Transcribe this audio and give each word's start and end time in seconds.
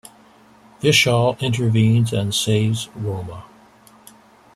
Vishal 0.81 1.37
intervenes 1.43 2.11
and 2.11 2.33
saves 2.33 2.89
Roma. 2.95 3.43